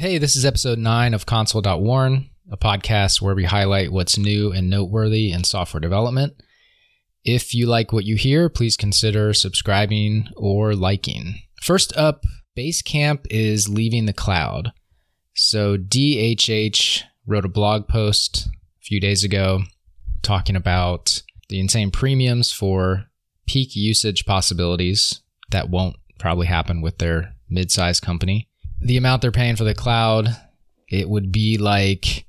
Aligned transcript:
Hey, 0.00 0.18
this 0.18 0.36
is 0.36 0.44
episode 0.44 0.78
9 0.78 1.12
of 1.12 1.26
Console.Warn, 1.26 2.30
a 2.52 2.56
podcast 2.56 3.20
where 3.20 3.34
we 3.34 3.46
highlight 3.46 3.90
what's 3.90 4.16
new 4.16 4.52
and 4.52 4.70
noteworthy 4.70 5.32
in 5.32 5.42
software 5.42 5.80
development. 5.80 6.40
If 7.24 7.52
you 7.52 7.66
like 7.66 7.92
what 7.92 8.04
you 8.04 8.14
hear, 8.14 8.48
please 8.48 8.76
consider 8.76 9.34
subscribing 9.34 10.28
or 10.36 10.76
liking. 10.76 11.42
First 11.60 11.96
up, 11.96 12.22
Basecamp 12.56 13.26
is 13.28 13.68
leaving 13.68 14.06
the 14.06 14.12
cloud. 14.12 14.70
So, 15.34 15.76
DHH 15.76 17.02
wrote 17.26 17.44
a 17.44 17.48
blog 17.48 17.88
post 17.88 18.46
a 18.46 18.84
few 18.84 19.00
days 19.00 19.24
ago 19.24 19.62
talking 20.22 20.54
about 20.54 21.24
the 21.48 21.58
insane 21.58 21.90
premiums 21.90 22.52
for 22.52 23.06
peak 23.48 23.74
usage 23.74 24.26
possibilities 24.26 25.22
that 25.50 25.70
won't 25.70 25.96
probably 26.20 26.46
happen 26.46 26.82
with 26.82 26.98
their 26.98 27.34
mid 27.50 27.72
sized 27.72 28.04
company 28.04 28.48
the 28.80 28.96
amount 28.96 29.22
they're 29.22 29.32
paying 29.32 29.56
for 29.56 29.64
the 29.64 29.74
cloud, 29.74 30.28
it 30.88 31.08
would 31.08 31.32
be 31.32 31.58
like 31.58 32.26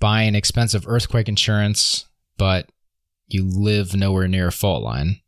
buying 0.00 0.34
expensive 0.34 0.86
earthquake 0.86 1.28
insurance, 1.28 2.06
but 2.36 2.68
you 3.26 3.44
live 3.44 3.94
nowhere 3.94 4.28
near 4.28 4.48
a 4.48 4.52
fault 4.52 4.82
line. 4.82 5.20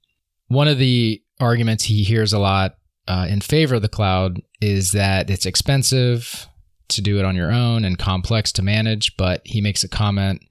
One 0.48 0.68
of 0.68 0.78
the 0.78 1.22
arguments 1.40 1.84
he 1.84 2.02
hears 2.02 2.32
a 2.32 2.38
lot 2.38 2.76
uh, 3.08 3.26
in 3.28 3.40
favor 3.40 3.76
of 3.76 3.82
the 3.82 3.88
cloud 3.88 4.42
is 4.60 4.92
that 4.92 5.30
it's 5.30 5.46
expensive 5.46 6.46
to 6.88 7.02
do 7.02 7.18
it 7.18 7.24
on 7.24 7.36
your 7.36 7.50
own 7.50 7.84
and 7.84 7.98
complex 7.98 8.52
to 8.52 8.62
manage, 8.62 9.16
but 9.16 9.42
he 9.44 9.60
makes 9.60 9.82
a 9.82 9.88
comment 9.88 10.42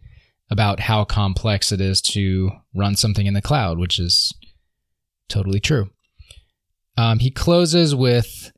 about 0.49 0.79
how 0.79 1.03
complex 1.03 1.71
it 1.71 1.81
is 1.81 2.01
to 2.01 2.51
run 2.73 2.95
something 2.95 3.25
in 3.25 3.33
the 3.33 3.41
cloud, 3.41 3.77
which 3.79 3.99
is 3.99 4.33
totally 5.29 5.59
true. 5.59 5.89
Um, 6.97 7.19
he 7.19 7.31
closes 7.31 7.95
with 7.95 8.51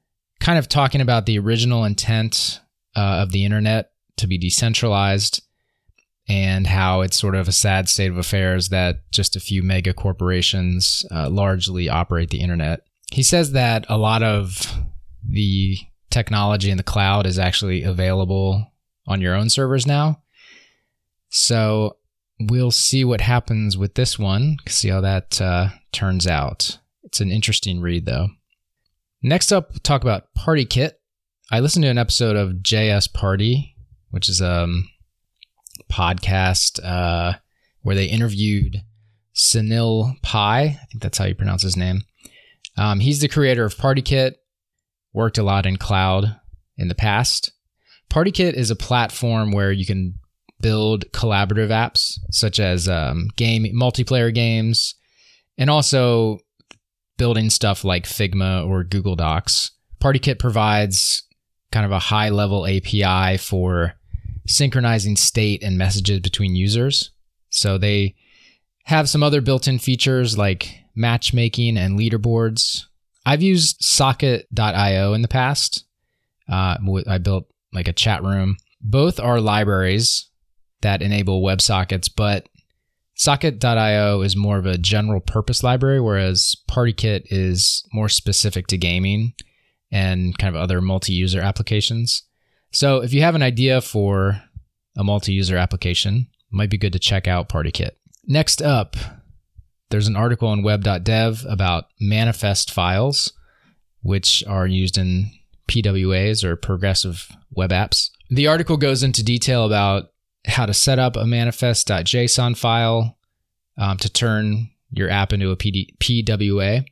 kind 0.47 0.57
of 0.57 0.69
talking 0.69 1.01
about 1.01 1.25
the 1.25 1.37
original 1.37 1.83
intent 1.83 2.61
uh, 2.95 3.19
of 3.21 3.33
the 3.33 3.43
internet 3.43 3.91
to 4.15 4.27
be 4.27 4.37
decentralized 4.37 5.43
and 6.29 6.65
how 6.65 7.01
it's 7.01 7.19
sort 7.19 7.35
of 7.35 7.49
a 7.49 7.51
sad 7.51 7.89
state 7.89 8.09
of 8.09 8.17
affairs 8.17 8.69
that 8.69 9.01
just 9.11 9.35
a 9.35 9.41
few 9.41 9.61
mega 9.61 9.93
corporations 9.93 11.05
uh, 11.11 11.29
largely 11.29 11.89
operate 11.89 12.29
the 12.29 12.39
internet. 12.39 12.79
He 13.11 13.23
says 13.23 13.51
that 13.51 13.85
a 13.89 13.97
lot 13.97 14.23
of 14.23 14.73
the 15.21 15.79
technology 16.11 16.71
in 16.71 16.77
the 16.77 16.81
cloud 16.83 17.25
is 17.25 17.37
actually 17.37 17.83
available 17.83 18.71
on 19.05 19.19
your 19.19 19.35
own 19.35 19.49
servers 19.49 19.85
now. 19.85 20.21
So 21.27 21.97
we'll 22.39 22.71
see 22.71 23.03
what 23.03 23.19
happens 23.19 23.77
with 23.77 23.95
this 23.95 24.17
one, 24.17 24.55
see 24.65 24.87
how 24.87 25.01
that 25.01 25.41
uh, 25.41 25.71
turns 25.91 26.25
out. 26.25 26.79
It's 27.03 27.19
an 27.19 27.33
interesting 27.33 27.81
read, 27.81 28.05
though. 28.05 28.29
Next 29.23 29.51
up, 29.51 29.81
talk 29.81 30.03
about 30.03 30.27
PartyKit. 30.37 30.91
I 31.51 31.59
listened 31.59 31.83
to 31.83 31.89
an 31.89 31.97
episode 31.97 32.35
of 32.35 32.57
JS 32.57 33.11
Party, 33.13 33.75
which 34.11 34.29
is 34.29 34.41
a 34.41 34.63
um, 34.63 34.89
podcast 35.91 36.79
uh, 36.83 37.33
where 37.81 37.95
they 37.95 38.05
interviewed 38.05 38.83
Sunil 39.35 40.21
Pai. 40.21 40.65
I 40.65 40.79
think 40.91 41.01
that's 41.01 41.17
how 41.17 41.25
you 41.25 41.33
pronounce 41.33 41.63
his 41.63 41.75
name. 41.75 42.03
Um, 42.77 42.99
he's 42.99 43.19
the 43.19 43.27
creator 43.27 43.65
of 43.65 43.75
PartyKit, 43.75 44.33
worked 45.13 45.39
a 45.39 45.43
lot 45.43 45.65
in 45.65 45.77
cloud 45.77 46.39
in 46.77 46.87
the 46.87 46.95
past. 46.95 47.51
PartyKit 48.11 48.53
is 48.53 48.69
a 48.69 48.75
platform 48.75 49.51
where 49.51 49.71
you 49.71 49.85
can 49.85 50.19
build 50.61 51.11
collaborative 51.11 51.69
apps 51.69 52.19
such 52.29 52.59
as 52.59 52.87
um, 52.87 53.29
game 53.35 53.65
multiplayer 53.75 54.33
games 54.33 54.93
and 55.57 55.71
also 55.71 56.39
building 57.17 57.49
stuff 57.49 57.83
like 57.83 58.05
Figma 58.05 58.67
or 58.67 58.83
Google 58.83 59.15
Docs. 59.15 59.71
PartyKit 60.01 60.39
provides 60.39 61.23
kind 61.71 61.85
of 61.85 61.91
a 61.91 61.99
high 61.99 62.29
level 62.29 62.65
API 62.65 63.37
for 63.37 63.93
synchronizing 64.47 65.15
state 65.15 65.63
and 65.63 65.77
messages 65.77 66.19
between 66.19 66.55
users. 66.55 67.11
So 67.49 67.77
they 67.77 68.15
have 68.85 69.09
some 69.09 69.23
other 69.23 69.41
built 69.41 69.67
in 69.67 69.79
features 69.79 70.37
like 70.37 70.75
matchmaking 70.95 71.77
and 71.77 71.99
leaderboards. 71.99 72.83
I've 73.25 73.41
used 73.41 73.83
socket.io 73.83 75.13
in 75.13 75.21
the 75.21 75.27
past. 75.27 75.85
Uh, 76.49 76.77
I 77.07 77.17
built 77.17 77.47
like 77.73 77.87
a 77.87 77.93
chat 77.93 78.23
room. 78.23 78.55
Both 78.79 79.19
are 79.19 79.41
libraries 79.41 80.29
that 80.81 81.01
enable 81.01 81.41
WebSockets, 81.41 82.09
but 82.15 82.47
Socket.io 83.17 84.21
is 84.21 84.35
more 84.35 84.59
of 84.59 84.67
a 84.67 84.77
general 84.77 85.19
purpose 85.19 85.63
library, 85.63 85.99
whereas 85.99 86.55
PartyKit 86.69 87.23
is 87.31 87.83
more 87.91 88.09
specific 88.09 88.67
to 88.67 88.77
gaming 88.77 89.33
and 89.91 90.37
kind 90.37 90.55
of 90.55 90.61
other 90.61 90.81
multi 90.81 91.13
user 91.13 91.41
applications. 91.41 92.23
So 92.71 93.01
if 93.01 93.13
you 93.13 93.21
have 93.21 93.33
an 93.33 93.41
idea 93.41 93.81
for 93.81 94.41
a 94.95 95.03
multi 95.03 95.33
user 95.33 95.57
application, 95.57 96.27
it 96.51 96.55
might 96.55 96.69
be 96.69 96.77
good 96.77 96.93
to 96.93 96.99
check 96.99 97.27
out 97.27 97.49
PartyKit. 97.49 97.91
Next 98.27 98.61
up, 98.61 98.95
there's 99.89 100.07
an 100.07 100.15
article 100.15 100.49
on 100.49 100.61
web.dev 100.61 101.43
about 101.49 101.85
manifest 101.99 102.71
files, 102.71 103.33
which 104.01 104.43
are 104.45 104.67
used 104.67 104.97
in 104.97 105.31
PWAs 105.67 106.43
or 106.43 106.55
progressive 106.55 107.29
web 107.51 107.71
apps. 107.71 108.11
The 108.29 108.47
article 108.47 108.77
goes 108.77 109.01
into 109.01 109.23
detail 109.23 109.65
about 109.65 110.11
how 110.45 110.65
to 110.65 110.73
set 110.73 110.99
up 110.99 111.15
a 111.15 111.25
manifest.json 111.25 112.57
file 112.57 113.17
um, 113.77 113.97
to 113.97 114.09
turn 114.09 114.69
your 114.91 115.09
app 115.09 115.33
into 115.33 115.51
a 115.51 115.57
PD, 115.57 115.97
PWA. 115.99 116.85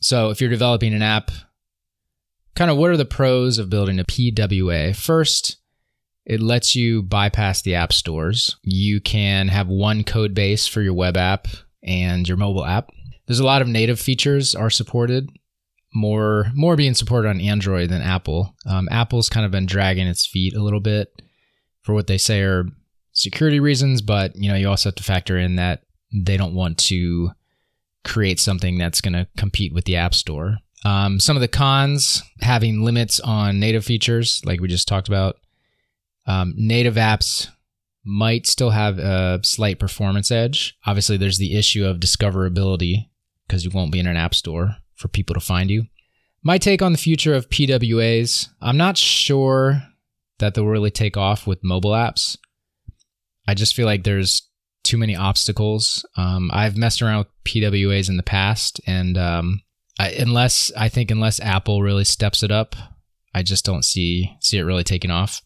So 0.00 0.30
if 0.30 0.40
you're 0.40 0.50
developing 0.50 0.94
an 0.94 1.02
app, 1.02 1.30
kind 2.54 2.70
of 2.70 2.76
what 2.76 2.90
are 2.90 2.96
the 2.96 3.04
pros 3.04 3.58
of 3.58 3.70
building 3.70 3.98
a 3.98 4.04
PWA? 4.04 4.94
First, 4.94 5.56
it 6.24 6.40
lets 6.40 6.74
you 6.74 7.02
bypass 7.02 7.62
the 7.62 7.74
app 7.74 7.92
stores. 7.92 8.56
You 8.62 9.00
can 9.00 9.48
have 9.48 9.68
one 9.68 10.04
code 10.04 10.34
base 10.34 10.66
for 10.66 10.82
your 10.82 10.94
web 10.94 11.16
app 11.16 11.48
and 11.82 12.26
your 12.26 12.36
mobile 12.36 12.64
app. 12.64 12.90
There's 13.26 13.40
a 13.40 13.46
lot 13.46 13.62
of 13.62 13.68
native 13.68 14.00
features 14.00 14.54
are 14.54 14.70
supported, 14.70 15.30
more 15.94 16.46
more 16.54 16.76
being 16.76 16.94
supported 16.94 17.28
on 17.28 17.40
Android 17.40 17.90
than 17.90 18.02
Apple. 18.02 18.54
Um, 18.66 18.88
Apple's 18.90 19.28
kind 19.28 19.46
of 19.46 19.52
been 19.52 19.66
dragging 19.66 20.06
its 20.06 20.26
feet 20.26 20.54
a 20.54 20.62
little 20.62 20.80
bit 20.80 21.08
for 21.86 21.94
what 21.94 22.08
they 22.08 22.18
say 22.18 22.42
are 22.42 22.64
security 23.12 23.60
reasons, 23.60 24.02
but 24.02 24.34
you 24.34 24.50
know, 24.50 24.56
you 24.56 24.68
also 24.68 24.88
have 24.88 24.96
to 24.96 25.04
factor 25.04 25.38
in 25.38 25.54
that 25.54 25.84
they 26.12 26.36
don't 26.36 26.54
want 26.54 26.78
to 26.78 27.30
create 28.04 28.40
something 28.40 28.76
that's 28.76 29.00
going 29.00 29.12
to 29.12 29.28
compete 29.36 29.72
with 29.72 29.84
the 29.84 29.94
App 29.94 30.12
Store. 30.12 30.58
Um, 30.84 31.20
some 31.20 31.36
of 31.36 31.40
the 31.40 31.48
cons 31.48 32.24
having 32.40 32.82
limits 32.82 33.20
on 33.20 33.60
native 33.60 33.84
features, 33.84 34.42
like 34.44 34.60
we 34.60 34.66
just 34.66 34.88
talked 34.88 35.06
about. 35.06 35.36
Um, 36.26 36.54
native 36.56 36.96
apps 36.96 37.48
might 38.04 38.48
still 38.48 38.70
have 38.70 38.98
a 38.98 39.38
slight 39.44 39.78
performance 39.78 40.32
edge. 40.32 40.76
Obviously, 40.86 41.16
there's 41.16 41.38
the 41.38 41.56
issue 41.56 41.86
of 41.86 41.98
discoverability 41.98 43.08
because 43.46 43.64
you 43.64 43.70
won't 43.70 43.92
be 43.92 44.00
in 44.00 44.08
an 44.08 44.16
app 44.16 44.34
store 44.34 44.76
for 44.96 45.06
people 45.06 45.34
to 45.34 45.40
find 45.40 45.70
you. 45.70 45.84
My 46.42 46.58
take 46.58 46.82
on 46.82 46.90
the 46.90 46.98
future 46.98 47.34
of 47.34 47.48
PWAs 47.48 48.48
I'm 48.60 48.76
not 48.76 48.96
sure 48.96 49.82
that 50.38 50.54
they'll 50.54 50.66
really 50.66 50.90
take 50.90 51.16
off 51.16 51.46
with 51.46 51.64
mobile 51.64 51.92
apps. 51.92 52.36
I 53.48 53.54
just 53.54 53.74
feel 53.74 53.86
like 53.86 54.04
there's 54.04 54.48
too 54.82 54.98
many 54.98 55.16
obstacles. 55.16 56.04
Um, 56.16 56.50
I've 56.52 56.76
messed 56.76 57.02
around 57.02 57.18
with 57.18 57.44
PWAs 57.44 58.08
in 58.08 58.16
the 58.16 58.22
past, 58.22 58.80
and 58.86 59.16
um, 59.18 59.62
I, 59.98 60.10
unless 60.10 60.72
I 60.76 60.88
think 60.88 61.10
unless 61.10 61.40
Apple 61.40 61.82
really 61.82 62.04
steps 62.04 62.42
it 62.42 62.50
up, 62.50 62.76
I 63.34 63.42
just 63.42 63.64
don't 63.64 63.84
see 63.84 64.30
see 64.40 64.58
it 64.58 64.62
really 64.62 64.84
taking 64.84 65.10
off. 65.10 65.42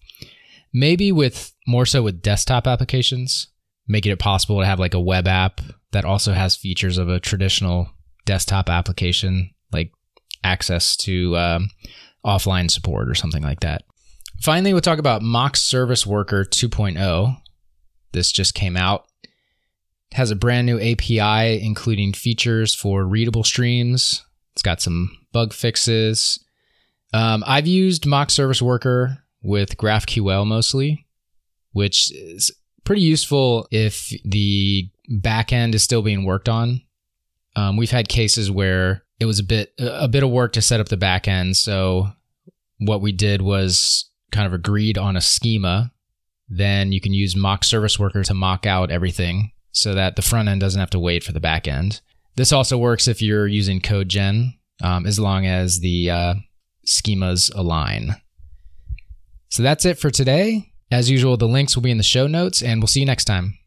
Maybe 0.73 1.11
with 1.11 1.53
more 1.67 1.87
so 1.87 2.03
with 2.03 2.23
desktop 2.23 2.67
applications, 2.67 3.49
making 3.89 4.13
it 4.13 4.19
possible 4.19 4.61
to 4.61 4.67
have 4.67 4.79
like 4.79 4.95
a 4.95 5.01
web 5.01 5.27
app 5.27 5.61
that 5.93 6.05
also 6.05 6.33
has 6.33 6.55
features 6.55 6.99
of 6.99 7.09
a 7.09 7.19
traditional 7.19 7.91
desktop 8.27 8.69
application, 8.69 9.51
like 9.73 9.91
access 10.45 10.97
to 10.97 11.37
um, 11.37 11.71
offline 12.25 12.71
support 12.71 13.09
or 13.09 13.15
something 13.15 13.43
like 13.43 13.61
that. 13.61 13.83
Finally, 14.41 14.73
we'll 14.73 14.81
talk 14.81 14.99
about 14.99 15.21
Mock 15.21 15.55
Service 15.55 16.07
Worker 16.07 16.45
2.0. 16.45 17.37
This 18.13 18.33
just 18.33 18.55
came 18.55 18.75
out. 18.75 19.05
It 19.23 20.17
has 20.17 20.31
a 20.31 20.37
brand 20.37 20.67
new 20.67 20.81
API, 20.81 21.63
including 21.63 22.15
features 22.15 22.75
for 22.75 23.05
readable 23.05 23.45
streams. 23.45 24.25
It's 24.55 24.63
got 24.63 24.81
some 24.81 25.11
bug 25.33 25.53
fixes. 25.53 26.43
Um, 27.13 27.45
I've 27.47 27.67
used 27.67 28.07
Mock 28.07 28.31
Service 28.31 28.63
Worker 28.63 29.19
with 29.43 29.77
GraphQL 29.77 30.47
mostly, 30.47 31.07
which 31.73 32.11
is 32.11 32.51
pretty 32.85 33.03
useful 33.03 33.69
if 33.71 34.11
the 34.25 34.89
backend 35.11 35.75
is 35.75 35.83
still 35.83 36.03
being 36.03 36.25
worked 36.25 36.49
on. 36.49 36.81
Um, 37.57 37.77
we've 37.77 37.91
had 37.91 38.09
cases 38.09 38.51
where 38.51 39.05
it 39.19 39.27
was 39.27 39.39
a 39.39 39.45
bit 39.45 39.75
a 39.79 40.09
bit 40.09 40.23
of 40.23 40.31
work 40.31 40.55
to 40.55 40.63
set 40.63 40.81
up 40.81 40.89
the 40.89 40.97
backend, 40.97 41.57
so 41.57 42.09
what 42.79 43.03
we 43.03 43.13
did 43.13 43.43
was 43.43 44.10
kind 44.31 44.47
of 44.47 44.53
agreed 44.53 44.99
on 44.99 45.17
a 45.17 45.21
schema, 45.21 45.93
then 46.49 46.93
you 46.93 47.01
can 47.01 47.13
use 47.13 47.37
mock 47.37 47.65
service 47.65 47.99
worker 47.99 48.23
to 48.25 48.35
mock 48.35 48.67
out 48.67 48.91
everything 48.91 49.53
so 49.73 49.95
that 49.95 50.17
the 50.17 50.23
front 50.23 50.49
end 50.49 50.61
doesn't 50.61 50.81
have 50.81 50.91
to 50.91 50.99
wait 50.99 51.23
for 51.23 51.33
the 51.33 51.41
back 51.41 51.69
end. 51.69 52.01
This 52.37 52.53
also 52.53 52.77
works 52.79 53.07
if 53.07 53.23
you're 53.23 53.47
using 53.47 53.81
CodeGen, 53.81 54.55
um, 54.83 55.07
as 55.07 55.21
long 55.21 55.47
as 55.47 55.81
the 55.81 56.11
uh, 56.11 56.35
schemas 56.87 57.55
align. 57.55 58.17
So 59.49 59.63
that's 59.63 59.85
it 59.85 59.99
for 59.99 60.11
today. 60.11 60.73
As 60.91 61.11
usual, 61.11 61.37
the 61.37 61.47
links 61.47 61.77
will 61.77 61.83
be 61.83 61.91
in 61.91 61.99
the 61.99 62.03
show 62.03 62.27
notes, 62.27 62.63
and 62.63 62.81
we'll 62.81 62.89
see 62.89 63.01
you 63.01 63.07
next 63.07 63.27
time. 63.27 63.59